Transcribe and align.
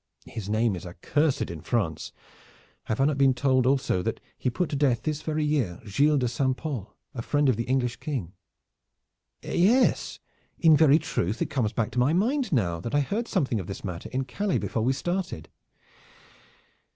"His 0.25 0.49
name 0.49 0.75
is 0.75 0.83
accursed 0.83 1.51
in 1.51 1.61
France. 1.61 2.11
Have 2.85 2.99
I 2.99 3.05
not 3.05 3.19
been 3.19 3.35
told 3.35 3.67
also 3.67 4.01
that 4.01 4.19
he 4.35 4.49
put 4.49 4.69
to 4.71 4.75
death 4.75 5.03
this 5.03 5.21
very 5.21 5.45
year 5.45 5.79
Gilles 5.85 6.17
de 6.17 6.27
St. 6.27 6.57
Pol, 6.57 6.95
a 7.13 7.21
friend 7.21 7.47
of 7.47 7.55
the 7.55 7.65
English 7.65 7.97
King?" 7.97 8.33
"Yes, 9.43 10.17
in 10.57 10.75
very 10.75 10.97
truth 10.97 11.39
it 11.39 11.51
comes 11.51 11.71
back 11.71 11.91
to 11.91 11.99
my 11.99 12.13
mind 12.13 12.51
now 12.51 12.79
that 12.79 12.95
I 12.95 13.01
heard 13.01 13.27
something 13.27 13.59
of 13.59 13.67
this 13.67 13.83
matter 13.83 14.09
in 14.11 14.25
Calais 14.25 14.57
before 14.57 14.81
we 14.83 14.93
started." 14.93 15.49